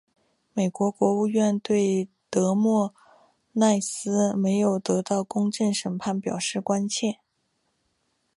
[0.53, 2.91] 美国国务院对德莫
[3.53, 7.19] 赖斯没有得到公平审判表示关切。